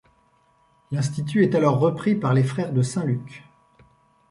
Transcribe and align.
L'institut 0.89 1.43
est 1.43 1.53
alors 1.53 1.77
repris 1.77 2.15
par 2.15 2.33
les 2.33 2.41
frères 2.43 2.73
de 2.73 2.81
Saint-Luc. 2.81 3.43